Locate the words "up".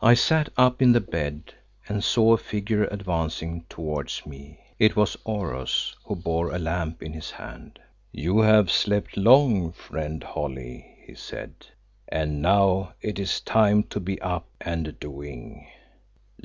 0.56-0.80, 14.20-14.46